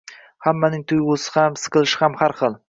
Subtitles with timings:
[0.45, 2.59] Hammaning tuyg‘usi ham, siqilishi ham har xil.